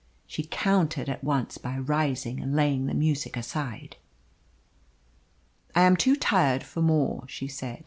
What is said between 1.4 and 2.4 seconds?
by rising